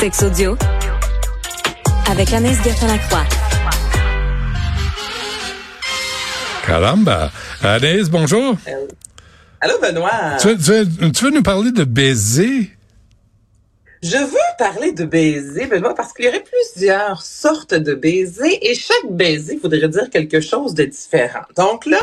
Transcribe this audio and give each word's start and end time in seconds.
Sex 0.00 0.22
audio 0.22 0.56
avec 2.10 2.32
Anaïs 2.32 2.58
Gertin-Lacroix. 2.64 3.24
Caramba. 6.66 7.30
Anaïs, 7.62 8.08
bonjour. 8.08 8.56
Allô, 9.60 9.74
Benoît. 9.80 10.36
Tu 10.40 10.48
veux, 10.48 10.56
tu 10.56 10.70
veux- 10.72 11.12
tu 11.12 11.24
veux 11.24 11.30
nous 11.30 11.42
parler 11.42 11.70
de 11.72 11.84
baiser? 11.84 12.70
Je 14.02 14.16
veux 14.16 14.56
parler 14.58 14.92
de 14.92 15.04
baiser, 15.04 15.66
Benoît, 15.66 15.94
parce 15.94 16.14
qu'il 16.14 16.24
y 16.24 16.28
aurait 16.28 16.42
plusieurs 16.74 17.20
sortes 17.22 17.74
de 17.74 17.94
baisers 17.94 18.58
et 18.62 18.74
chaque 18.74 19.10
baiser 19.10 19.58
voudrait 19.62 19.88
dire 19.88 20.08
quelque 20.10 20.40
chose 20.40 20.74
de 20.74 20.84
différent. 20.84 21.42
Donc 21.56 21.84
là, 21.84 22.00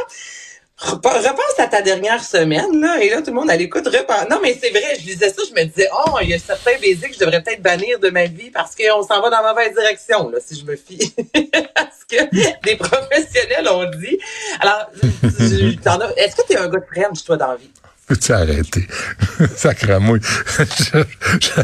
repense 0.80 1.59
à 1.59 1.68
ta 1.68 1.82
dernière 1.82 2.23
semaine, 2.23 2.80
là, 2.80 3.02
et 3.02 3.10
là, 3.10 3.18
tout 3.21 3.32
le 3.32 3.34
monde 3.34 3.50
à 3.50 3.55
l'écoute 3.57 3.86
repense. 3.88 4.30
Non, 4.30 4.39
mais 4.41 4.57
c'est 4.62 4.70
vrai, 4.70 4.96
je 5.00 5.05
lisais 5.07 5.30
ça, 5.30 5.42
je 5.50 5.54
me 5.60 5.66
disais, 5.68 5.89
oh, 5.92 6.18
il 6.21 6.30
y 6.30 6.34
a 6.34 6.39
certains 6.39 6.78
baisers 6.80 7.10
que 7.10 7.16
je 7.16 7.20
devrais 7.20 7.42
peut-être 7.42 7.61
bannir 7.64 8.00
de 8.00 8.10
ma 8.10 8.25
vie 8.25 8.52
parce 8.52 8.75
qu'on 8.75 9.02
s'en 9.02 9.21
va 9.21 9.29
dans 9.29 9.42
la 9.42 9.54
mauvaise 9.54 9.74
direction, 9.74 10.29
là, 10.29 10.38
si 10.46 10.60
je 10.60 10.66
me 10.66 10.75
fie 10.75 11.14
à 11.75 11.88
ce 11.92 12.05
que 12.16 12.64
des 12.64 12.75
professionnels 12.75 13.68
ont 13.69 13.89
dit. 13.89 14.18
Alors, 14.60 14.89
est-ce 15.24 16.36
que 16.36 16.46
tu 16.47 16.54
es 16.54 16.57
un 16.57 16.69
gars 16.69 16.80
de 16.80 16.86
French, 16.94 17.24
toi, 17.25 17.38
dans 17.38 17.47
la 17.47 17.55
vie? 17.55 17.71
Peux-tu 18.05 18.32
arrêter? 18.32 18.88
Ça 19.57 19.74
cramouille. 19.74 20.21
Je- 20.21 21.04
je- 21.41 21.61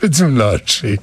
Peux-tu 0.00 0.22
me 0.24 0.38
lâcher? 0.38 0.98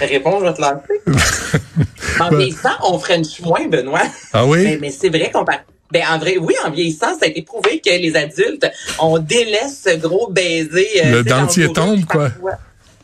Réponds, 0.00 0.40
je 0.40 0.44
vais 0.46 0.54
te 0.54 0.60
lancer. 0.60 1.02
en 2.20 2.30
vieillissant, 2.30 2.70
on 2.84 2.98
French 2.98 3.40
moins, 3.40 3.66
Benoît. 3.68 4.02
Ah 4.32 4.46
oui? 4.46 4.62
Mais, 4.64 4.78
mais 4.80 4.90
c'est 4.90 5.08
vrai 5.08 5.30
qu'on 5.32 5.44
parle. 5.44 5.60
Ben, 5.92 6.02
en 6.10 6.18
vrai, 6.18 6.36
oui, 6.38 6.54
en 6.66 6.70
vieillissant, 6.70 7.12
ça 7.18 7.20
a 7.22 7.26
été 7.26 7.42
prouvé 7.42 7.80
que 7.80 7.90
les 7.90 8.16
adultes, 8.16 8.66
on 8.98 9.18
délaisse 9.18 9.82
ce 9.86 9.96
gros 9.96 10.28
baiser. 10.30 10.88
euh, 11.04 11.12
Le 11.12 11.22
dentier 11.24 11.72
tombe, 11.72 12.04
quoi. 12.04 12.30
parfois. 12.30 12.52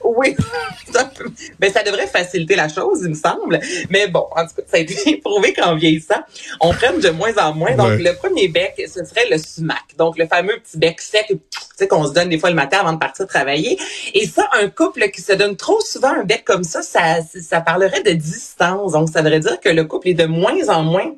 Oui. 0.05 0.35
ben, 1.59 1.73
ça 1.73 1.83
devrait 1.83 2.07
faciliter 2.07 2.57
la 2.57 2.69
chose, 2.69 3.01
il 3.03 3.11
me 3.11 3.15
semble. 3.15 3.61
Mais 3.91 4.09
bon, 4.09 4.27
en 4.37 4.43
tout 4.47 4.55
cas, 4.57 4.63
ça 4.67 4.77
a 4.77 4.81
été 4.81 5.17
prouvé 5.25 5.53
qu'en 5.53 5.77
vieillissant, 5.77 6.21
on 6.61 6.73
prenne 6.73 7.01
de 7.01 7.11
moins 7.11 7.37
en 7.39 7.55
moins. 7.55 7.75
Donc, 7.77 7.83
Ouais. 7.93 7.99
le 7.99 8.15
premier 8.15 8.49
bec, 8.49 8.75
ce 8.79 9.05
serait 9.05 9.29
le 9.31 9.39
sumac. 9.39 9.83
Donc, 9.99 10.19
le 10.19 10.27
fameux 10.27 10.59
petit 10.59 10.79
bec 10.79 11.01
sec, 11.01 11.27
tu 11.29 11.39
sais, 11.77 11.89
qu'on 11.89 12.07
se 12.07 12.13
donne 12.13 12.29
des 12.29 12.39
fois 12.39 12.51
le 12.51 12.57
matin 12.57 12.79
avant 12.81 12.93
de 12.93 12.99
partir 12.99 13.27
travailler. 13.27 13.79
Et 14.15 14.27
ça, 14.27 14.49
un 14.53 14.69
couple 14.69 15.09
qui 15.11 15.21
se 15.23 15.33
donne 15.33 15.57
trop 15.57 15.81
souvent 15.81 16.13
un 16.13 16.25
bec 16.25 16.45
comme 16.45 16.65
ça, 16.65 16.83
ça, 16.83 17.19
ça 17.41 17.61
parlerait 17.61 18.03
de 18.03 18.13
distance. 18.13 18.93
Donc, 18.93 19.09
ça 19.09 19.21
voudrait 19.23 19.41
dire 19.41 19.61
que 19.61 19.69
le 19.69 19.85
couple 19.85 20.09
est 20.09 20.15
de 20.15 20.27
moins 20.27 20.69
en 20.69 20.83
moins 20.83 21.13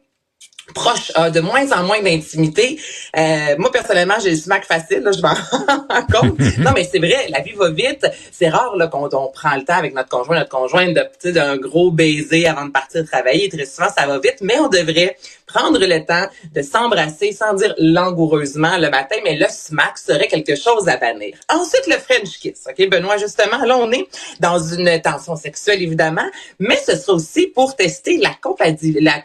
proche, 0.75 1.13
de 1.33 1.41
moins 1.41 1.71
en 1.73 1.83
moins 1.85 2.01
d'intimité. 2.01 2.81
Euh, 3.17 3.57
moi, 3.59 3.71
personnellement, 3.71 4.15
j'ai 4.23 4.31
le 4.31 4.37
smack 4.37 4.65
facile, 4.65 5.01
là, 5.01 5.13
je 5.13 5.21
m'en 5.21 5.35
rends 5.95 6.07
compte. 6.13 6.39
Non, 6.59 6.71
mais 6.75 6.89
c'est 6.91 6.99
vrai, 6.99 7.27
la 7.29 7.41
vie 7.41 7.53
va 7.53 7.71
vite. 7.71 8.07
C'est 8.33 8.49
rare 8.49 8.77
là, 8.77 8.87
qu'on 8.87 9.09
on 9.13 9.29
prend 9.29 9.55
le 9.57 9.65
temps 9.65 9.77
avec 9.77 9.95
notre 9.95 10.09
conjoint, 10.09 10.37
notre 10.39 10.51
conjointe, 10.51 10.95
de 10.95 11.31
d'un 11.31 11.57
gros 11.57 11.91
baiser 11.91 12.47
avant 12.47 12.65
de 12.67 12.71
partir 12.71 13.05
travailler. 13.05 13.49
Très 13.49 13.67
souvent, 13.67 13.89
ça 13.97 14.07
va 14.07 14.19
vite, 14.19 14.39
mais 14.41 14.59
on 14.59 14.69
devrait 14.69 15.17
prendre 15.47 15.79
le 15.79 16.05
temps 16.05 16.27
de 16.55 16.63
s'embrasser 16.63 17.33
sans 17.33 17.55
dire 17.55 17.75
langoureusement 17.79 18.77
le 18.79 18.89
matin, 18.91 19.17
mais 19.25 19.37
le 19.37 19.47
smack 19.49 19.99
serait 19.99 20.29
quelque 20.29 20.55
chose 20.57 20.89
à 20.89 20.97
bannir. 20.97 21.37
Ensuite, 21.49 21.87
le 21.87 21.97
French 21.99 22.39
kiss. 22.41 22.65
OK, 22.69 22.89
Benoît, 22.89 23.17
justement, 23.19 23.65
là, 23.65 23.77
on 23.77 23.91
est 23.93 24.07
dans 24.41 24.59
une 24.59 25.01
tension 25.03 25.37
sexuelle, 25.37 25.83
évidemment, 25.83 26.27
mais 26.59 26.77
ce 26.77 26.97
sera 26.97 27.13
aussi 27.15 27.47
pour 27.49 27.77
tester 27.77 28.19
la, 28.19 28.31
compati- 28.43 28.99
la 29.01 29.23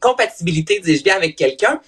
compatibilité, 0.00 0.65
dis-je 0.82 1.02
bien, 1.02 1.16
avec 1.16 1.36
quelqu'un. 1.36 1.80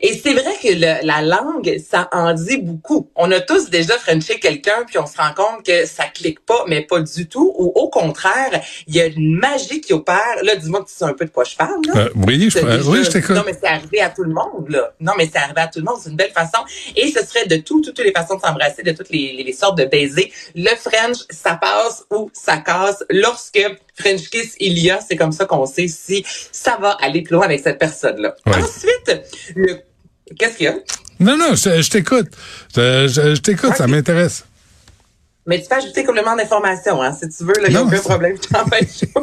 Et 0.00 0.18
c'est 0.18 0.32
vrai 0.32 0.52
que 0.62 0.68
le- 0.68 1.06
la 1.06 1.22
langue, 1.22 1.78
ça 1.88 2.08
en 2.12 2.32
dit 2.34 2.58
beaucoup. 2.58 3.08
On 3.14 3.30
a 3.30 3.40
tous 3.40 3.70
déjà 3.70 3.96
frenché 3.98 4.38
quelqu'un, 4.40 4.84
puis 4.86 4.98
on 4.98 5.06
se 5.06 5.16
rend 5.16 5.32
compte 5.34 5.64
que 5.64 5.86
ça 5.86 6.04
clique 6.04 6.44
pas, 6.44 6.64
mais 6.66 6.82
pas 6.82 7.00
du 7.00 7.28
tout, 7.28 7.54
ou 7.58 7.72
au 7.74 7.88
contraire, 7.88 8.60
il 8.86 8.96
y 8.96 9.00
a 9.00 9.06
une 9.06 9.36
magie 9.38 9.80
qui 9.80 9.92
opère. 9.92 10.18
Là, 10.42 10.56
dis-moi 10.56 10.80
que 10.82 10.88
tu 10.88 10.94
sais 10.94 11.04
un 11.04 11.12
peu 11.14 11.24
de 11.24 11.30
quoi 11.30 11.44
je 11.44 11.56
parle, 11.56 11.80
là. 11.86 12.00
Euh, 12.02 12.08
oui, 12.26 12.48
je, 12.50 12.58
déjà- 12.58 12.90
oui, 12.90 13.04
je 13.04 13.10
t'écoute. 13.10 13.36
Non, 13.36 13.42
mais 13.46 13.52
c'est 13.54 13.68
arrivé 13.68 14.00
à 14.00 14.10
tout 14.10 14.24
le 14.24 14.32
monde, 14.32 14.66
là. 14.68 14.92
Non, 15.00 15.12
mais 15.16 15.28
c'est 15.32 15.38
arrivé 15.38 15.60
à 15.60 15.68
tout 15.68 15.78
le 15.78 15.84
monde. 15.84 15.98
C'est 16.02 16.10
une 16.10 16.16
belle 16.16 16.32
façon. 16.32 16.58
Et 16.96 17.10
ce 17.12 17.24
serait 17.24 17.46
de 17.46 17.56
tout, 17.56 17.80
toutes 17.80 17.98
les 18.00 18.12
façons 18.12 18.36
de 18.36 18.40
s'embrasser, 18.40 18.82
de 18.82 18.92
toutes 18.92 19.10
les, 19.10 19.34
les, 19.36 19.44
les 19.44 19.52
sortes 19.52 19.78
de 19.78 19.84
baisers. 19.84 20.32
Le 20.54 20.74
French, 20.76 21.18
ça 21.30 21.54
passe 21.54 22.04
ou 22.10 22.30
ça 22.32 22.56
casse. 22.58 23.04
Lorsque 23.10 23.60
French 24.02 24.28
kiss 24.28 24.54
il 24.60 24.78
y 24.78 24.90
a, 24.90 25.00
c'est 25.00 25.16
comme 25.16 25.32
ça 25.32 25.44
qu'on 25.46 25.66
sait 25.66 25.88
si 25.88 26.24
ça 26.52 26.76
va 26.80 26.90
aller 27.00 27.22
plus 27.22 27.34
loin 27.34 27.46
avec 27.46 27.60
cette 27.60 27.78
personne-là. 27.78 28.34
Ouais. 28.46 28.52
Ensuite, 28.56 29.22
le, 29.56 29.78
qu'est-ce 30.38 30.56
qu'il 30.56 30.66
y 30.66 30.68
a? 30.68 30.74
Non, 31.20 31.36
non, 31.36 31.54
je, 31.54 31.88
t'écoute. 31.88 32.28
Je, 32.74 33.36
t'écoute, 33.36 33.74
ça 33.76 33.86
m'intéresse. 33.86 34.44
Mais 35.46 35.60
tu 35.60 35.68
peux 35.68 35.74
ajouter 35.76 36.04
complément 36.04 36.36
d'information, 36.36 37.02
hein, 37.02 37.16
si 37.20 37.28
tu 37.28 37.44
veux, 37.44 37.52
il 37.64 37.70
n'y 37.70 37.76
a 37.76 37.82
aucun 37.82 37.98
problème. 38.00 38.36
Je 38.42 38.48
t'empêche. 38.48 39.04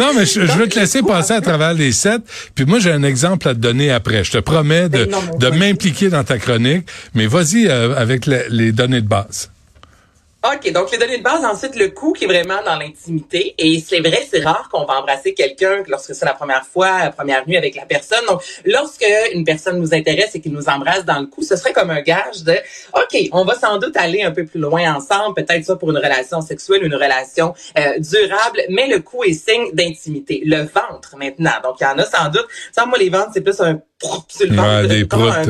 Non, 0.00 0.12
mais 0.16 0.26
je, 0.26 0.46
je 0.46 0.58
vais 0.58 0.66
te 0.66 0.78
laisser 0.78 1.00
passer 1.02 1.32
à 1.32 1.40
travers 1.40 1.74
les 1.74 1.92
sept. 1.92 2.22
Puis 2.56 2.64
moi, 2.64 2.80
j'ai 2.80 2.90
un 2.90 3.04
exemple 3.04 3.48
à 3.48 3.54
te 3.54 3.60
donner 3.60 3.92
après. 3.92 4.24
Je 4.24 4.32
te 4.32 4.38
promets 4.38 4.88
de, 4.88 5.08
de 5.38 5.48
m'impliquer 5.50 6.08
dans 6.08 6.24
ta 6.24 6.38
chronique. 6.38 6.88
Mais 7.14 7.26
vas-y 7.26 7.68
euh, 7.68 7.94
avec 7.96 8.26
la- 8.26 8.48
les 8.48 8.72
données 8.72 9.00
de 9.00 9.06
base. 9.06 9.50
OK, 10.42 10.72
donc 10.72 10.90
les 10.90 10.96
données 10.96 11.18
de 11.18 11.22
base, 11.22 11.44
ensuite 11.44 11.76
le 11.76 11.88
coup 11.88 12.14
qui 12.14 12.24
est 12.24 12.26
vraiment 12.26 12.62
dans 12.64 12.76
l'intimité. 12.76 13.54
Et 13.58 13.78
c'est 13.78 14.00
vrai, 14.00 14.26
c'est 14.30 14.42
rare 14.42 14.70
qu'on 14.72 14.86
va 14.86 14.94
embrasser 14.94 15.34
quelqu'un 15.34 15.82
lorsque 15.86 16.14
c'est 16.14 16.24
la 16.24 16.32
première 16.32 16.64
fois, 16.64 17.00
la 17.00 17.10
première 17.10 17.46
nuit 17.46 17.58
avec 17.58 17.76
la 17.76 17.84
personne. 17.84 18.24
Donc, 18.26 18.42
lorsque 18.64 19.04
une 19.34 19.44
personne 19.44 19.78
nous 19.78 19.92
intéresse 19.92 20.34
et 20.34 20.40
qu'il 20.40 20.52
nous 20.52 20.66
embrasse 20.70 21.04
dans 21.04 21.20
le 21.20 21.26
cou, 21.26 21.42
ce 21.42 21.56
serait 21.56 21.74
comme 21.74 21.90
un 21.90 22.00
gage 22.00 22.42
de 22.42 22.54
OK, 22.94 23.28
on 23.32 23.44
va 23.44 23.54
sans 23.54 23.76
doute 23.76 23.94
aller 23.98 24.22
un 24.22 24.30
peu 24.30 24.46
plus 24.46 24.60
loin 24.60 24.94
ensemble, 24.94 25.34
peut-être 25.34 25.66
ça 25.66 25.76
pour 25.76 25.90
une 25.90 25.98
relation 25.98 26.40
sexuelle, 26.40 26.84
une 26.84 26.94
relation 26.94 27.52
euh, 27.78 27.98
durable, 27.98 28.62
mais 28.70 28.88
le 28.88 29.00
cou 29.00 29.24
est 29.24 29.34
signe 29.34 29.74
d'intimité. 29.74 30.40
Le 30.46 30.62
ventre 30.62 31.16
maintenant, 31.18 31.60
donc 31.62 31.76
il 31.80 31.84
y 31.84 31.86
en 31.86 31.98
a 31.98 32.06
sans 32.06 32.30
doute. 32.30 32.46
Sans 32.74 32.86
moi, 32.86 32.96
les 32.96 33.10
ventres, 33.10 33.32
c'est 33.34 33.42
plus 33.42 33.60
un 33.60 33.82
sur 34.28 34.46
le 34.46 34.52
Ouais, 34.52 34.56
ventre, 34.56 34.88
des 34.88 35.06
comme 35.06 35.28
un 35.28 35.44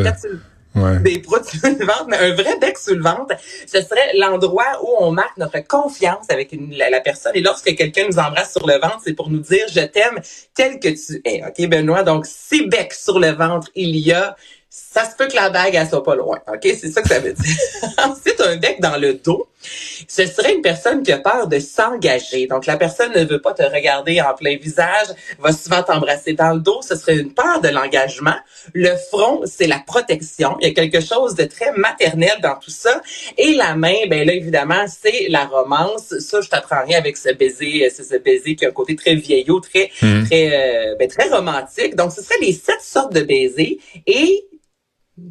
des 0.74 1.18
proutes 1.18 1.46
sur 1.46 1.68
le 1.68 1.84
ventre, 1.84 2.06
mais 2.08 2.16
un 2.16 2.34
vrai 2.34 2.58
bec 2.60 2.78
sur 2.78 2.94
le 2.94 3.02
ventre, 3.02 3.34
ce 3.66 3.80
serait 3.80 4.12
l'endroit 4.16 4.80
où 4.82 4.88
on 5.00 5.10
marque 5.10 5.36
notre 5.36 5.58
confiance 5.66 6.26
avec 6.28 6.54
la, 6.70 6.90
la 6.90 7.00
personne. 7.00 7.32
Et 7.34 7.40
lorsque 7.40 7.74
quelqu'un 7.74 8.06
nous 8.06 8.18
embrasse 8.18 8.52
sur 8.52 8.66
le 8.66 8.74
ventre, 8.74 9.00
c'est 9.04 9.14
pour 9.14 9.30
nous 9.30 9.40
dire 9.40 9.66
je 9.72 9.80
t'aime 9.80 10.20
tel 10.54 10.78
que 10.78 10.88
tu 10.88 11.20
es. 11.24 11.42
OK, 11.44 11.68
Benoît? 11.68 12.02
Donc, 12.02 12.26
si 12.26 12.66
bec 12.66 12.92
sur 12.92 13.18
le 13.18 13.30
ventre 13.30 13.68
il 13.74 13.96
y 13.96 14.12
a, 14.12 14.36
ça 14.72 15.04
se 15.04 15.16
peut 15.16 15.26
que 15.26 15.34
la 15.34 15.50
bague, 15.50 15.74
elle 15.74 15.88
soit 15.88 16.04
pas 16.04 16.14
loin. 16.14 16.38
OK? 16.46 16.60
C'est 16.62 16.92
ça 16.92 17.02
que 17.02 17.08
ça 17.08 17.18
veut 17.18 17.32
dire. 17.32 17.56
Ensuite, 17.98 18.40
un 18.40 18.56
bec 18.56 18.80
dans 18.80 18.96
le 18.96 19.14
dos. 19.14 19.48
Ce 20.08 20.24
serait 20.26 20.54
une 20.54 20.62
personne 20.62 21.02
qui 21.02 21.10
a 21.10 21.18
peur 21.18 21.48
de 21.48 21.58
s'engager. 21.58 22.46
Donc, 22.46 22.66
la 22.66 22.76
personne 22.76 23.12
ne 23.12 23.24
veut 23.24 23.40
pas 23.40 23.52
te 23.52 23.64
regarder 23.64 24.20
en 24.20 24.32
plein 24.34 24.56
visage, 24.56 25.08
va 25.40 25.52
souvent 25.52 25.82
t'embrasser 25.82 26.34
dans 26.34 26.52
le 26.54 26.60
dos. 26.60 26.80
Ce 26.82 26.94
serait 26.94 27.16
une 27.16 27.34
peur 27.34 27.60
de 27.60 27.68
l'engagement. 27.68 28.36
Le 28.72 28.94
front, 29.10 29.42
c'est 29.44 29.66
la 29.66 29.80
protection. 29.84 30.56
Il 30.60 30.68
y 30.68 30.70
a 30.70 30.74
quelque 30.74 31.00
chose 31.00 31.34
de 31.34 31.44
très 31.44 31.72
maternel 31.72 32.38
dans 32.40 32.54
tout 32.54 32.70
ça. 32.70 33.02
Et 33.38 33.54
la 33.54 33.74
main, 33.74 34.06
ben 34.08 34.24
là, 34.24 34.32
évidemment, 34.34 34.84
c'est 34.86 35.26
la 35.30 35.46
romance. 35.46 36.16
Ça, 36.20 36.40
je 36.40 36.48
t'apprends 36.48 36.84
rien 36.86 36.98
avec 36.98 37.16
ce 37.16 37.32
baiser. 37.32 37.90
C'est 37.92 38.04
ce 38.04 38.16
baiser 38.16 38.54
qui 38.54 38.64
a 38.64 38.68
un 38.68 38.72
côté 38.72 38.94
très 38.94 39.16
vieillot, 39.16 39.58
très, 39.58 39.90
Mhm. 40.00 40.26
très, 40.26 40.50
euh, 40.52 40.94
ben, 40.96 41.08
très 41.08 41.28
romantique. 41.28 41.96
Donc, 41.96 42.12
ce 42.12 42.22
serait 42.22 42.38
les 42.40 42.52
sept 42.52 42.80
sortes 42.80 43.12
de 43.12 43.22
baisers. 43.22 43.78
Et 44.06 44.46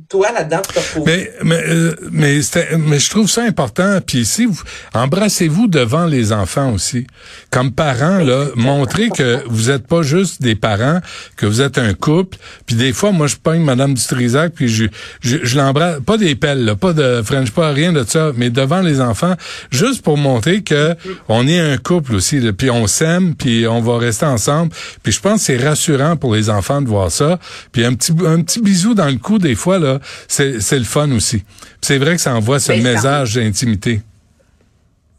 toi, 0.09 0.31
là-dedans, 0.31 0.61
tu 0.67 0.73
te 0.73 0.79
retrouves. 0.79 1.03
Mais 1.05 1.31
mais 1.43 1.63
euh, 1.67 1.95
mais, 2.11 2.39
mais 2.77 2.99
je 2.99 3.09
trouve 3.09 3.29
ça 3.29 3.43
important. 3.43 3.99
Puis 4.05 4.19
ici, 4.19 4.45
vous, 4.45 4.61
embrassez-vous 4.93 5.67
devant 5.67 6.05
les 6.05 6.31
enfants 6.31 6.73
aussi. 6.73 7.05
Comme 7.51 7.71
parents, 7.71 8.19
là, 8.19 8.47
montrez 8.55 9.09
que 9.09 9.43
vous 9.47 9.69
êtes 9.69 9.87
pas 9.87 10.01
juste 10.01 10.41
des 10.41 10.55
parents, 10.55 10.99
que 11.37 11.45
vous 11.45 11.61
êtes 11.61 11.77
un 11.77 11.93
couple. 11.93 12.37
Puis 12.65 12.75
des 12.75 12.93
fois, 12.93 13.11
moi, 13.11 13.27
je 13.27 13.35
pogne 13.35 13.63
Madame 13.63 13.93
Dutrisac, 13.93 14.53
puis 14.53 14.67
je 14.67 14.85
je, 15.21 15.37
je 15.43 15.57
l'embrasse, 15.57 15.99
pas 16.01 16.17
des 16.17 16.35
pelles, 16.35 16.65
là, 16.65 16.75
pas 16.75 16.93
de 16.93 17.21
French, 17.23 17.51
pas 17.51 17.71
rien 17.71 17.91
de 17.93 18.03
ça, 18.03 18.31
mais 18.35 18.49
devant 18.49 18.81
les 18.81 19.01
enfants, 19.01 19.35
juste 19.71 20.01
pour 20.01 20.17
montrer 20.17 20.63
que 20.63 20.95
on 21.27 21.47
est 21.47 21.59
un 21.59 21.77
couple 21.77 22.15
aussi. 22.15 22.39
là, 22.39 22.53
Puis 22.53 22.69
on 22.69 22.87
s'aime, 22.87 23.35
puis 23.35 23.67
on 23.67 23.81
va 23.81 23.97
rester 23.97 24.25
ensemble. 24.25 24.71
Puis 25.03 25.13
je 25.13 25.19
pense 25.19 25.39
que 25.39 25.45
c'est 25.45 25.57
rassurant 25.57 26.15
pour 26.15 26.35
les 26.35 26.49
enfants 26.49 26.81
de 26.81 26.87
voir 26.87 27.11
ça. 27.11 27.39
Puis 27.71 27.85
un 27.85 27.93
petit 27.93 28.13
un 28.25 28.41
petit 28.41 28.61
bisou 28.61 28.93
dans 28.93 29.07
le 29.07 29.17
cou 29.17 29.37
des 29.37 29.55
fois 29.55 29.78
là, 29.79 29.99
c'est 30.27 30.77
le 30.77 30.83
fun 30.83 31.11
aussi. 31.11 31.43
C'est 31.81 31.97
vrai 31.97 32.15
que 32.15 32.21
ça 32.21 32.33
envoie 32.35 32.59
ce 32.59 32.67
ça- 32.73 32.75
message 32.77 33.35
d'intimité. 33.35 34.01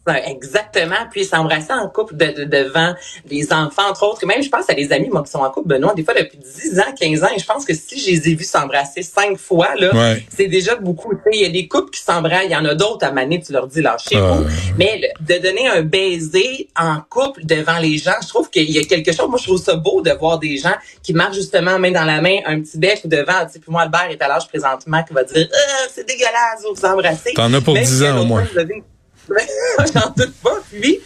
Exactement. 0.07 0.97
Puis 1.11 1.25
s'embrasser 1.25 1.73
en 1.73 1.89
couple 1.89 2.17
de, 2.17 2.27
de- 2.27 2.45
devant 2.45 2.95
les 3.29 3.53
enfants, 3.53 3.89
entre 3.91 4.05
autres. 4.05 4.27
Même, 4.27 4.43
je 4.43 4.49
pense 4.49 4.69
à 4.69 4.75
des 4.75 4.93
amis, 4.93 5.09
moi, 5.09 5.23
qui 5.23 5.31
sont 5.31 5.39
en 5.41 5.51
couple, 5.51 5.69
Benoît, 5.69 5.95
des 5.95 6.03
fois 6.05 6.15
depuis 6.15 6.39
10 6.39 6.81
ans, 6.81 6.85
15 6.99 7.23
ans. 7.23 7.29
Et 7.35 7.39
je 7.39 7.45
pense 7.47 7.65
que 7.65 7.75
si 7.75 7.99
je 8.01 8.07
les 8.11 8.29
ai 8.31 8.35
vus 8.35 8.45
s'embrasser 8.45 9.03
cinq 9.03 9.37
fois, 9.39 9.75
là, 9.77 9.95
Ouais. 9.95 10.25
c'est 10.35 10.47
déjà 10.47 10.75
beaucoup. 10.77 11.15
Tu 11.15 11.21
sais, 11.25 11.31
Il 11.39 11.43
y 11.43 11.45
a 11.45 11.49
des 11.51 11.69
couples 11.69 11.91
qui 11.91 12.01
s'embrassent. 12.03 12.45
Il 12.47 12.51
y 12.53 12.57
en 12.57 12.65
a 12.65 12.75
d'autres 12.75 13.07
à 13.07 13.13
maner, 13.13 13.41
tu 13.41 13.53
leur 13.53 13.67
dis 13.67 13.83
lâchez-vous. 13.83 14.45
Ah. 14.47 14.51
Mais 14.79 15.01
le- 15.03 15.35
de 15.37 15.41
donner 15.43 15.69
un 15.69 15.83
baiser 15.83 16.69
en 16.79 16.99
couple 17.09 17.45
devant 17.45 17.79
les 17.79 17.99
gens, 17.99 18.15
je 18.23 18.29
trouve 18.29 18.51
qu'il 18.51 18.71
y 18.71 18.79
a 18.79 18.85
quelque 18.85 19.13
chose. 19.13 19.29
Moi, 19.29 19.39
je 19.39 19.45
trouve 19.45 19.63
ça 19.63 19.77
beau 19.77 20.01
de 20.03 20.11
voir 20.13 20.39
des 20.39 20.57
gens 20.57 20.75
qui 21.03 21.13
marchent 21.13 21.37
justement 21.37 21.79
main 21.79 21.91
dans 21.93 22.05
la 22.05 22.21
main, 22.21 22.39
un 22.47 22.61
petit 22.61 22.79
bec 22.79 23.03
devant. 23.07 23.45
Tu 23.47 23.53
sais, 23.55 23.59
puis 23.61 23.71
moi, 23.71 23.83
Albert 23.83 24.09
est 24.11 24.21
à 24.23 24.29
l'âge 24.29 24.49
présentement 24.49 25.03
qui 25.05 25.13
va 25.15 25.25
dire, 25.25 25.47
Ah, 25.53 25.87
c'est 25.93 26.07
dégueulasse, 26.07 26.63
vous 26.67 26.75
vous 26.75 26.85
embrassez. 26.85 27.33
T'en 27.35 27.53
as 27.53 27.61
pour 27.61 27.75
Même 27.75 27.85
10 27.85 27.99
si 27.99 28.07
ans, 28.09 28.21
au 28.21 28.25
moins. 28.25 28.45
J'en 29.95 30.11
doute 30.17 30.35
pas. 30.43 30.59
Puis, 30.71 31.01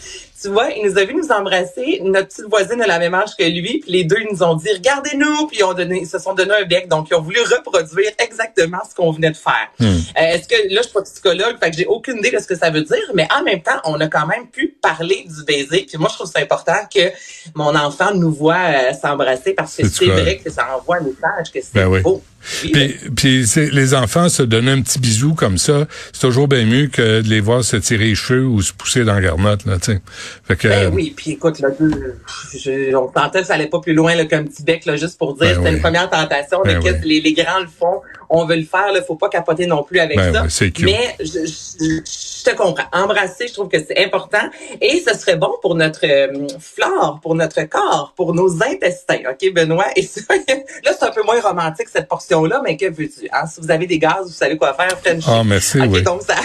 tu 0.45 0.51
vois, 0.51 0.71
il 0.71 0.87
nous 0.87 0.99
a 0.99 1.05
vu 1.05 1.15
nous 1.15 1.31
embrasser. 1.33 2.01
Notre 2.03 2.29
petite 2.29 2.45
voisine 2.51 2.83
a 2.83 2.87
la 2.87 2.99
même 2.99 3.15
âge 3.15 3.31
que 3.39 3.45
lui. 3.45 3.79
Puis 3.79 3.91
les 3.91 4.05
deux, 4.05 4.19
ils 4.21 4.29
nous 4.31 4.43
ont 4.43 4.55
dit, 4.55 4.71
regardez-nous. 4.73 5.47
Puis 5.47 5.59
ils, 5.61 5.65
ont 5.65 5.73
donné, 5.73 6.01
ils 6.03 6.07
se 6.07 6.19
sont 6.19 6.35
donné 6.35 6.53
un 6.61 6.65
bec. 6.65 6.89
Donc, 6.89 7.09
ils 7.11 7.15
ont 7.15 7.23
voulu 7.23 7.41
reproduire 7.41 8.11
exactement 8.19 8.81
ce 8.89 8.95
qu'on 8.95 9.11
venait 9.11 9.31
de 9.31 9.37
faire. 9.37 9.71
Hmm. 9.79 9.87
Euh, 9.87 10.21
Est-ce 10.21 10.47
que, 10.47 10.75
là, 10.75 10.83
je 10.83 10.89
suis 10.89 10.93
pas 10.93 11.03
psychologue, 11.03 11.57
fait 11.59 11.71
que 11.71 11.77
j'ai 11.79 11.87
aucune 11.87 12.19
idée 12.19 12.31
de 12.31 12.39
ce 12.39 12.47
que 12.47 12.57
ça 12.57 12.69
veut 12.69 12.83
dire. 12.83 13.11
Mais 13.15 13.27
en 13.35 13.43
même 13.43 13.63
temps, 13.63 13.81
on 13.85 13.99
a 14.01 14.07
quand 14.07 14.27
même 14.27 14.49
pu 14.49 14.77
parler 14.83 15.27
du 15.27 15.45
baiser. 15.45 15.87
Puis 15.89 15.97
moi, 15.97 16.09
je 16.11 16.17
trouve 16.17 16.31
ça 16.31 16.41
important 16.41 16.73
que 16.95 17.11
mon 17.55 17.75
enfant 17.75 18.15
nous 18.15 18.33
voit 18.33 18.55
euh, 18.55 18.93
s'embrasser 18.93 19.55
parce 19.55 19.77
que 19.77 19.89
C'est 19.89 20.07
vrai 20.07 20.37
que 20.45 20.51
ça 20.51 20.77
envoie 20.77 20.97
un 20.97 21.05
message 21.05 21.53
que 21.53 21.61
c'est 21.63 21.75
Ben 21.75 22.03
beau. 22.03 22.17
Oui, 22.17 22.21
Puis, 23.17 23.45
les 23.73 23.95
enfants 23.95 24.29
se 24.29 24.43
donner 24.43 24.73
un 24.73 24.83
petit 24.83 24.99
bisou 24.99 25.35
comme 25.35 25.59
ça, 25.59 25.87
c'est 26.13 26.21
toujours 26.21 26.49
bien 26.49 26.65
mieux 26.65 26.87
que 26.89 27.21
de 27.21 27.29
les 27.29 27.41
voir 27.41 27.65
se 27.65 27.77
tirer 27.77 28.05
les 28.07 28.15
cheveux 28.15 28.45
ou 28.47 28.61
se 28.63 28.73
pousser 28.73 29.05
dans 29.05 29.15
la 29.15 29.21
garnotte, 29.21 29.65
là, 29.67 29.79
tu 29.79 29.93
sais. 29.93 30.01
Fait 30.47 30.57
que, 30.57 30.69
Ben 30.69 30.93
oui, 30.93 31.13
puis 31.17 31.33
écoute, 31.33 31.59
là, 31.61 31.69
je, 32.53 32.95
on 32.95 33.13
sentait 33.13 33.41
que 33.41 33.47
ça 33.47 33.55
allait 33.55 33.67
pas 33.69 33.81
plus 33.81 33.95
loin 33.95 34.15
là, 34.15 34.25
qu'un 34.27 34.45
petit 34.45 34.63
bec, 34.63 34.85
là, 34.87 34.97
juste 34.97 35.19
pour 35.19 35.35
dire, 35.37 35.47
Ben 35.47 35.55
c'était 35.57 35.69
oui. 35.71 35.77
une 35.77 35.83
première 35.83 36.11
tentation, 36.11 36.61
Ben 36.65 36.79
mais 36.79 36.85
que 36.85 36.95
oui. 36.95 37.01
les, 37.05 37.21
les 37.21 37.33
grands 37.33 37.61
le 37.61 37.67
font, 37.67 38.01
on 38.31 38.45
veut 38.45 38.57
le 38.57 38.65
faire, 38.65 38.93
là, 38.93 39.03
faut 39.03 39.17
pas 39.17 39.29
capoter 39.29 39.67
non 39.67 39.83
plus 39.83 39.99
avec 40.01 40.17
Ben 40.17 40.49
ça. 40.49 40.67
cute. 40.67 40.83
mais 40.85 41.15
je, 41.21 41.25
je- 41.47 42.01
je 42.45 42.51
te 42.51 42.55
comprends. 42.57 42.85
Embrasser, 42.93 43.49
je 43.49 43.55
trouve 43.55 43.69
que 43.69 43.79
c'est 43.79 44.05
important 44.05 44.51
et 44.81 45.03
ce 45.07 45.15
serait 45.19 45.37
bon 45.37 45.53
pour 45.63 45.75
notre 45.75 46.05
euh, 46.07 46.47
flore, 46.61 47.19
pour 47.23 47.35
notre 47.35 47.63
corps, 47.63 48.13
pour 48.17 48.35
nos 48.35 48.63
intestins, 48.63 49.21
ok, 49.31 49.53
Benoît? 49.55 49.87
Et 49.97 50.03
ça, 50.03 50.21
là, 50.85 50.93
c'est 50.99 51.05
un 51.07 51.11
peu 51.11 51.23
moins 51.23 51.41
romantique 51.41 51.89
cette 51.91 52.07
portion-là, 52.09 52.61
mais 52.65 52.77
que 52.77 52.87
veux-tu 52.87 53.29
hein? 53.33 53.47
Si 53.47 53.61
vous 53.61 53.71
avez 53.71 53.87
des 53.87 53.99
gaz, 53.99 54.27
vous 54.27 54.29
savez 54.33 54.57
quoi 54.59 54.75
faire, 54.75 54.99
Frenchie. 55.01 55.27
Ah, 55.29 55.43
merci, 55.45 55.81
Ok, 55.81 55.89
oui. 55.93 56.03
donc 56.03 56.23
ça. 56.23 56.35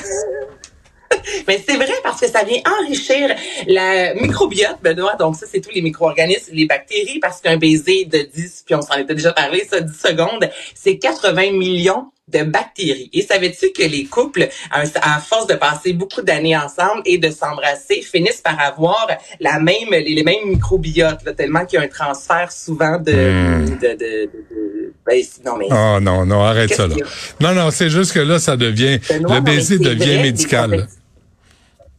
Mais 1.47 1.61
c'est 1.65 1.75
vrai 1.75 1.93
parce 2.03 2.19
que 2.19 2.27
ça 2.27 2.43
vient 2.43 2.61
enrichir 2.81 3.35
la 3.67 4.13
microbiote, 4.15 4.77
Benoît. 4.83 5.15
Donc 5.15 5.35
ça, 5.35 5.45
c'est 5.51 5.61
tous 5.61 5.73
les 5.73 5.81
micro-organismes, 5.81 6.51
les 6.53 6.65
bactéries, 6.65 7.19
parce 7.19 7.41
qu'un 7.41 7.57
baiser 7.57 8.05
de 8.05 8.19
10, 8.19 8.63
puis 8.65 8.75
on 8.75 8.81
s'en 8.81 8.95
était 8.95 9.15
déjà 9.15 9.31
parlé, 9.31 9.65
ça, 9.69 9.81
10 9.81 9.93
secondes, 9.93 10.49
c'est 10.75 10.97
80 10.97 11.51
millions 11.51 12.11
de 12.31 12.43
bactéries. 12.43 13.09
Et 13.13 13.21
savais-tu 13.21 13.71
que 13.71 13.81
les 13.81 14.05
couples, 14.05 14.47
à, 14.71 15.19
force 15.19 15.47
de 15.47 15.55
passer 15.55 15.93
beaucoup 15.93 16.21
d'années 16.21 16.55
ensemble 16.55 17.01
et 17.05 17.17
de 17.17 17.29
s'embrasser, 17.29 18.01
finissent 18.01 18.41
par 18.41 18.59
avoir 18.59 19.07
la 19.39 19.59
même, 19.59 19.89
les, 19.89 20.23
mêmes 20.23 20.47
microbiotes, 20.47 21.23
là, 21.25 21.33
tellement 21.33 21.65
qu'il 21.65 21.79
y 21.79 21.81
a 21.81 21.85
un 21.85 21.87
transfert 21.87 22.51
souvent 22.51 22.99
de... 22.99 23.11
Hmm. 23.11 23.65
de, 23.65 23.87
de, 23.87 23.95
de- 23.95 24.29
ben, 25.05 25.23
non, 25.43 25.57
mais... 25.57 25.65
Ah 25.71 25.99
non, 25.99 26.25
non, 26.25 26.43
arrête 26.43 26.73
ça 26.73 26.85
là. 26.85 26.95
Non, 27.39 27.53
non, 27.53 27.71
c'est 27.71 27.89
juste 27.89 28.13
que 28.13 28.19
là, 28.19 28.37
ça 28.37 28.57
devient 28.57 28.99
Benoît, 29.09 29.35
le 29.35 29.41
baiser 29.41 29.79
devient 29.79 30.15
vrai, 30.15 30.21
médical. 30.21 30.87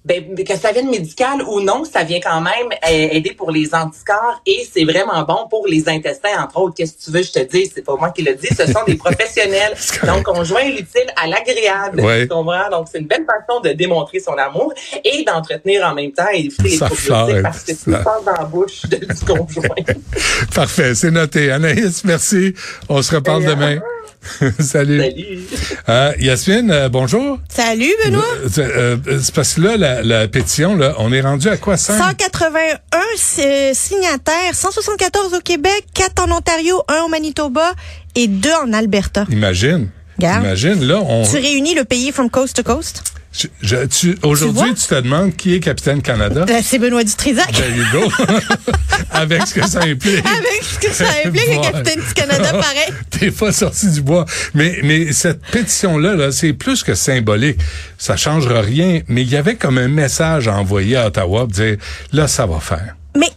Ben, 0.02 0.34
que 0.34 0.56
ça 0.56 0.72
vienne 0.72 0.88
médical 0.88 1.42
ou 1.46 1.60
non, 1.60 1.84
ça 1.84 2.04
vient 2.04 2.20
quand 2.20 2.40
même 2.40 2.68
euh, 2.72 3.08
aider 3.12 3.32
pour 3.32 3.50
les 3.50 3.74
anticorps 3.74 4.40
et 4.46 4.66
c'est 4.72 4.84
vraiment 4.84 5.22
bon 5.24 5.46
pour 5.50 5.66
les 5.66 5.90
intestins, 5.90 6.42
entre 6.42 6.58
autres. 6.58 6.74
Qu'est-ce 6.74 6.94
que 6.94 7.02
tu 7.04 7.10
veux, 7.10 7.22
je 7.22 7.30
te 7.32 7.40
dis, 7.40 7.70
c'est 7.74 7.84
pas 7.84 7.96
moi 7.96 8.08
qui 8.08 8.22
le 8.22 8.34
dis, 8.34 8.46
ce 8.48 8.64
sont 8.66 8.82
des 8.86 8.94
professionnels. 9.04 9.74
Donc, 10.06 10.26
on 10.28 10.42
joint 10.42 10.64
l'utile 10.64 11.04
à 11.22 11.26
l'agréable. 11.26 12.00
Ouais. 12.00 12.22
Tu 12.22 12.28
comprends? 12.28 12.70
Donc, 12.70 12.86
c'est 12.90 12.98
une 13.00 13.08
belle 13.08 13.26
façon 13.26 13.60
de 13.60 13.72
démontrer 13.72 14.20
son 14.20 14.32
amour 14.38 14.72
et 15.04 15.22
d'entretenir 15.22 15.84
en 15.86 15.94
même 15.94 16.12
temps 16.12 16.24
et 16.32 16.46
éviter 16.46 16.62
les 16.70 16.78
probiotiques 16.78 17.42
parce 17.42 17.62
que 17.64 17.72
tu 17.72 17.90
passes 17.90 18.24
dans 18.24 18.32
la 18.32 18.44
bouche 18.46 18.82
de- 18.86 18.96
du 19.04 19.24
conjoint. 19.26 19.68
Parfait, 20.54 20.94
c'est 20.94 21.10
noté. 21.10 21.50
Anaïs, 21.50 22.04
merci. 22.04 22.54
On 22.88 23.02
se 23.02 23.14
reparle 23.16 23.42
Et, 23.42 23.46
euh, 23.48 23.50
demain. 23.54 23.80
Salut. 24.58 25.00
Salut. 25.00 25.40
Euh, 25.88 26.12
Yasmine, 26.18 26.70
euh, 26.70 26.88
bonjour. 26.88 27.38
Salut, 27.48 27.90
Benoît. 28.04 28.22
Euh, 28.22 28.48
c'est 28.50 28.64
euh, 28.64 28.96
c'est 29.22 29.34
parce 29.34 29.54
que 29.54 29.60
là, 29.62 29.76
la, 29.76 30.02
la 30.02 30.28
pétition, 30.28 30.76
là, 30.76 30.94
on 30.98 31.12
est 31.12 31.20
rendu 31.20 31.48
à 31.48 31.56
quoi? 31.56 31.76
5? 31.76 31.96
181 31.98 32.98
euh, 32.98 33.70
signataires, 33.72 34.54
174 34.54 35.34
au 35.34 35.40
Québec, 35.40 35.86
4 35.94 36.22
en 36.28 36.36
Ontario, 36.36 36.82
1 36.88 37.02
au 37.04 37.08
Manitoba 37.08 37.72
et 38.14 38.26
2 38.28 38.50
en 38.64 38.72
Alberta. 38.72 39.24
Imagine. 39.30 39.88
Regarde. 40.26 40.44
Imagine, 40.44 40.84
là, 40.86 41.00
on... 41.00 41.24
Tu 41.26 41.36
réunis 41.36 41.74
le 41.74 41.84
pays 41.84 42.12
from 42.12 42.30
coast 42.30 42.56
to 42.56 42.62
coast? 42.62 43.02
je- 43.32 43.46
je- 43.62 43.86
tu- 43.86 44.18
Aujourd'hui, 44.24 44.74
tu 44.74 44.86
te 44.88 44.94
demandes 45.00 45.36
qui 45.36 45.54
est 45.54 45.60
capitaine 45.60 46.02
Canada? 46.02 46.44
Euh, 46.48 46.60
C'est 46.64 46.78
Benoît 46.80 47.04
Dutrisac. 47.04 47.52
There 47.52 47.70
you 47.76 47.84
go. 47.92 48.10
Avec 49.12 49.46
ce 49.46 49.54
que 49.54 49.66
ça 49.68 49.80
implique. 49.82 50.24
Avec 50.26 50.62
ce 50.62 50.78
que 50.78 50.92
ça 50.92 51.04
implique, 51.24 51.46
le 51.48 51.62
capitaine 51.72 52.00
du 52.00 52.12
Canada, 52.14 52.50
pareil. 52.52 52.92
T'es 53.10 53.30
pas 53.30 53.52
sorti 53.52 53.88
du 53.90 54.02
bois. 54.02 54.24
Mais, 54.54 54.78
mais 54.82 55.12
cette 55.12 55.42
pétition-là, 55.46 56.14
là, 56.16 56.32
c'est 56.32 56.52
plus 56.54 56.82
que 56.82 56.94
symbolique. 56.94 57.58
Ça 57.98 58.16
changera 58.16 58.60
rien. 58.62 59.00
Mais 59.08 59.22
il 59.22 59.30
y 59.30 59.36
avait 59.36 59.54
comme 59.56 59.78
un 59.78 59.88
message 59.88 60.48
à 60.48 60.56
envoyer 60.56 60.96
à 60.96 61.06
Ottawa 61.06 61.40
pour 61.40 61.48
dire, 61.48 61.76
là, 62.12 62.26
ça 62.26 62.46
va 62.46 62.58
faire. 62.60 62.96
Mais 63.16 63.30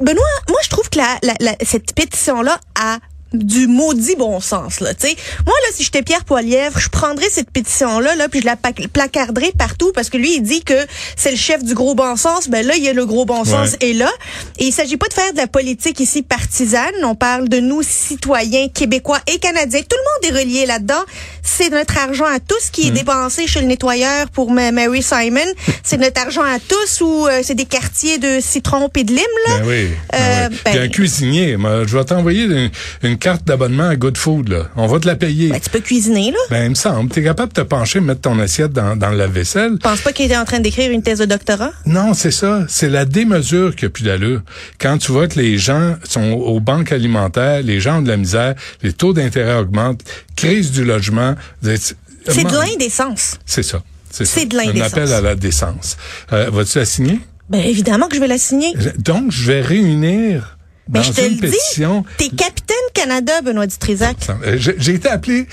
Benoît, 0.00 0.22
moi 0.50 0.58
je 0.62 0.68
trouve 0.68 0.88
que 0.90 0.98
la, 0.98 1.16
la- 1.22 1.34
la- 1.40 1.56
cette 1.64 1.94
pétition-là 1.94 2.60
a 2.78 2.98
du 3.44 3.66
maudit 3.66 4.16
bon 4.16 4.40
sens 4.40 4.80
là, 4.80 4.94
tu 4.94 5.08
sais. 5.08 5.16
Moi 5.46 5.54
là 5.62 5.68
si 5.74 5.84
j'étais 5.84 6.02
Pierre 6.02 6.24
Poilièvre, 6.24 6.78
je 6.78 6.88
prendrais 6.88 7.28
cette 7.30 7.50
pétition 7.50 7.98
là 8.00 8.14
là 8.16 8.28
puis 8.28 8.40
je 8.40 8.46
la 8.46 8.56
placarderais 8.56 9.52
partout 9.58 9.92
parce 9.94 10.10
que 10.10 10.16
lui 10.16 10.36
il 10.36 10.42
dit 10.42 10.62
que 10.62 10.86
c'est 11.16 11.30
le 11.30 11.36
chef 11.36 11.62
du 11.62 11.74
gros 11.74 11.94
bon 11.94 12.16
sens, 12.16 12.48
ben 12.48 12.66
là 12.66 12.74
il 12.76 12.82
y 12.84 12.88
a 12.88 12.92
le 12.92 13.06
gros 13.06 13.24
bon 13.24 13.44
sens 13.44 13.72
Ouais. 13.80 13.90
est 13.90 13.92
là 13.94 14.10
et 14.58 14.66
il 14.66 14.72
s'agit 14.72 14.96
pas 14.96 15.08
de 15.08 15.14
faire 15.14 15.32
de 15.32 15.38
la 15.38 15.46
politique 15.46 16.00
ici 16.00 16.22
partisane, 16.22 16.92
on 17.04 17.14
parle 17.14 17.48
de 17.48 17.58
nous 17.58 17.82
citoyens 17.82 18.68
québécois 18.68 19.20
et 19.26 19.38
canadiens. 19.38 19.80
Tout 19.80 19.96
le 19.96 20.02
monde 20.02 20.15
est 20.26 20.30
relié 20.30 20.66
là-dedans. 20.66 21.04
C'est 21.42 21.70
notre 21.70 21.96
argent 21.98 22.24
à 22.26 22.40
tous 22.40 22.70
qui 22.70 22.88
est 22.88 22.90
dépensé 22.90 23.46
chez 23.46 23.60
le 23.60 23.66
nettoyeur 23.66 24.28
pour 24.30 24.50
Ma- 24.50 24.72
Mary 24.72 25.02
Simon. 25.02 25.40
c'est 25.82 25.96
notre 25.98 26.20
argent 26.20 26.42
à 26.42 26.58
tous 26.58 27.00
ou 27.00 27.26
euh, 27.26 27.40
c'est 27.42 27.54
des 27.54 27.64
quartiers 27.66 28.18
de 28.18 28.38
citron 28.40 28.88
et 28.96 29.04
de 29.04 29.10
lime 29.12 29.18
là? 29.48 29.58
Ben 29.60 29.66
oui. 29.68 29.88
ben 30.12 30.18
Euh, 30.18 30.48
oui. 30.50 30.56
ben- 30.64 30.82
un 30.82 30.88
cuisinier, 30.88 31.56
je 31.86 31.96
vais 31.98 32.04
t'envoyer 32.04 32.44
une, 32.44 32.70
une 33.02 33.18
carte 33.18 33.44
d'abonnement 33.44 33.88
à 33.88 33.96
Good 33.96 34.16
Food, 34.16 34.48
là. 34.48 34.68
On 34.76 34.86
va 34.86 34.98
te 35.00 35.06
la 35.06 35.16
payer. 35.16 35.50
Ben, 35.50 35.60
tu 35.60 35.70
peux 35.70 35.80
cuisiner, 35.80 36.30
là. 36.30 36.38
Ben, 36.50 36.64
il 36.64 36.70
me 36.70 36.74
semble. 36.74 37.10
T'es 37.10 37.22
capable 37.22 37.52
de 37.52 37.60
te 37.62 37.66
pencher, 37.66 38.00
mettre 38.00 38.22
ton 38.22 38.38
assiette 38.38 38.72
dans, 38.72 38.96
dans 38.96 39.10
le 39.10 39.16
lave-vaisselle. 39.18 39.72
Je 39.74 39.76
pense 39.88 40.00
pas 40.00 40.12
qu'il 40.12 40.26
était 40.26 40.36
en 40.36 40.44
train 40.44 40.60
d'écrire 40.60 40.90
une 40.90 41.02
thèse 41.02 41.18
de 41.18 41.24
doctorat? 41.26 41.72
Non, 41.86 42.14
c'est 42.14 42.30
ça. 42.30 42.64
C'est 42.68 42.88
la 42.88 43.04
démesure 43.04 43.74
qui 43.76 43.84
a 43.84 43.88
plus 43.90 44.04
d'allure. 44.04 44.40
Quand 44.80 44.98
tu 44.98 45.12
vois 45.12 45.28
que 45.28 45.38
les 45.38 45.58
gens 45.58 45.94
sont 46.08 46.32
aux 46.32 46.60
banques 46.60 46.92
alimentaires, 46.92 47.62
les 47.62 47.80
gens 47.80 47.98
ont 47.98 48.02
de 48.02 48.08
la 48.08 48.16
misère, 48.16 48.54
les 48.82 48.92
taux 48.92 49.12
d'intérêt 49.12 49.54
augmentent, 49.58 50.00
crise 50.36 50.70
du 50.72 50.84
logement. 50.84 51.34
C'est 51.62 52.44
de 52.44 52.52
l'indécence. 52.58 53.38
C'est 53.46 53.62
ça. 53.62 53.82
C'est 54.10 54.46
de 54.46 54.56
l'indécence. 54.56 54.82
Un 54.82 54.86
appel 55.02 55.12
à 55.12 55.20
la 55.20 55.34
décence. 55.34 55.96
Euh, 56.32 56.50
Vas-tu 56.50 56.78
la 56.78 56.84
signer? 56.86 57.20
Ben, 57.50 57.60
évidemment 57.60 58.08
que 58.08 58.16
je 58.16 58.20
vais 58.20 58.26
la 58.28 58.38
signer. 58.38 58.74
Donc, 58.98 59.30
je 59.30 59.52
vais 59.52 59.60
réunir 59.60 60.56
Ben, 60.88 61.00
dans 61.00 61.04
je 61.04 61.12
te 61.12 61.20
une 61.20 61.34
le 61.34 61.40
pétition. 61.40 62.04
dis. 62.18 62.30
T'es 62.30 62.34
capitaine 62.36 62.76
Canada, 62.94 63.42
Benoît 63.42 63.66
Dutrisac. 63.66 64.16
Euh, 64.44 64.56
J'ai 64.58 64.94
été 64.94 65.08
appelé, 65.08 65.46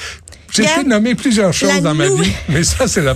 j'ai 0.52 0.64
été 0.64 0.84
nommé 0.86 1.14
plusieurs 1.14 1.54
choses 1.54 1.82
dans 1.82 1.94
ma 1.94 2.08
vie, 2.08 2.32
mais 2.50 2.64
ça, 2.64 2.88
c'est 2.88 3.02
la 3.02 3.12